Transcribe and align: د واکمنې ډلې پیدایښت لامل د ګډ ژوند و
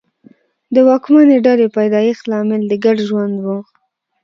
د 0.73 0.75
واکمنې 0.87 1.37
ډلې 1.45 1.67
پیدایښت 1.77 2.23
لامل 2.31 2.61
د 2.67 2.73
ګډ 2.83 2.97
ژوند 3.07 3.35
و 3.45 3.47